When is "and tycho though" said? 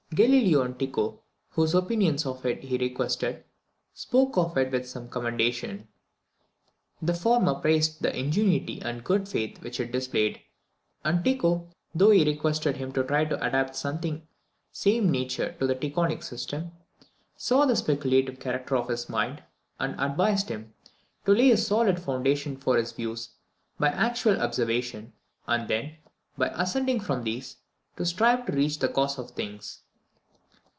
11.05-12.09